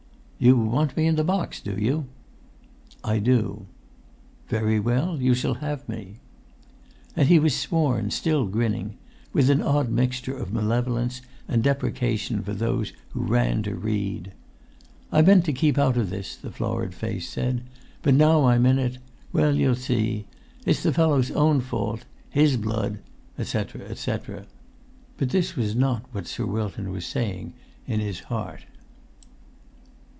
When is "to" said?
13.61-13.75, 15.45-15.53